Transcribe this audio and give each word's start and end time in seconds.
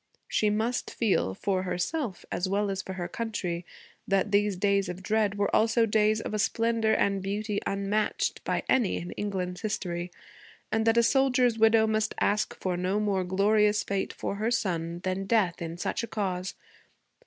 She 0.27 0.49
must 0.49 0.89
feel, 0.89 1.35
for 1.35 1.61
herself 1.61 2.25
as 2.31 2.49
well 2.49 2.71
as 2.71 2.81
for 2.81 2.93
her 2.93 3.07
country, 3.07 3.67
that 4.07 4.31
these 4.31 4.55
days 4.55 4.89
of 4.89 5.03
dread 5.03 5.35
were 5.37 5.55
also 5.55 5.85
days 5.85 6.19
of 6.19 6.33
a 6.33 6.39
splendor 6.39 6.95
and 6.95 7.21
beauty 7.21 7.59
unmatched 7.67 8.43
by 8.43 8.63
any 8.67 8.97
in 8.97 9.11
England's 9.11 9.61
history, 9.61 10.09
and 10.71 10.87
that 10.87 10.97
a 10.97 11.03
soldier's 11.03 11.59
widow 11.59 11.85
must 11.85 12.15
ask 12.19 12.55
for 12.59 12.75
no 12.75 12.99
more 12.99 13.23
glorious 13.23 13.83
fate 13.83 14.11
for 14.11 14.37
her 14.37 14.49
son 14.49 15.01
than 15.03 15.27
death 15.27 15.61
in 15.61 15.77
such 15.77 16.01
a 16.01 16.07
cause. 16.07 16.55